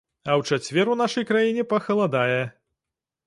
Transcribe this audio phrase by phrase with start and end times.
[0.29, 2.39] А ў чацвер у нашай краіне пахаладае.